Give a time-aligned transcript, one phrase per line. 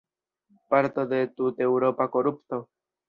[0.71, 2.65] Parto de tuteŭropa korupto?